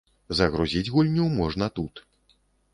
[0.39, 2.05] Загрузіць гульню можна тут.